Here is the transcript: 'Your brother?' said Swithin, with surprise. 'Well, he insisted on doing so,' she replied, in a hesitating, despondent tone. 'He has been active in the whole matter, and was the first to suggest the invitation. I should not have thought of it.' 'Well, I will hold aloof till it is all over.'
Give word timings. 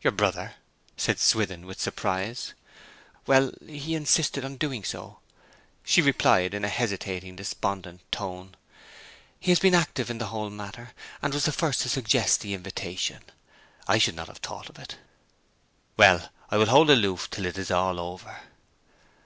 'Your 0.00 0.12
brother?' 0.12 0.54
said 0.96 1.18
Swithin, 1.18 1.66
with 1.66 1.78
surprise. 1.78 2.54
'Well, 3.26 3.52
he 3.66 3.94
insisted 3.94 4.46
on 4.46 4.56
doing 4.56 4.82
so,' 4.82 5.18
she 5.84 6.00
replied, 6.00 6.54
in 6.54 6.64
a 6.64 6.70
hesitating, 6.70 7.36
despondent 7.36 8.00
tone. 8.10 8.54
'He 9.38 9.50
has 9.50 9.58
been 9.60 9.74
active 9.74 10.08
in 10.08 10.16
the 10.16 10.28
whole 10.28 10.48
matter, 10.48 10.92
and 11.20 11.34
was 11.34 11.44
the 11.44 11.52
first 11.52 11.82
to 11.82 11.90
suggest 11.90 12.40
the 12.40 12.54
invitation. 12.54 13.24
I 13.86 13.98
should 13.98 14.14
not 14.16 14.28
have 14.28 14.38
thought 14.38 14.70
of 14.70 14.78
it.' 14.78 14.96
'Well, 15.98 16.30
I 16.48 16.56
will 16.56 16.64
hold 16.70 16.88
aloof 16.88 17.28
till 17.28 17.44
it 17.44 17.58
is 17.58 17.70
all 17.70 18.00
over.' 18.00 18.38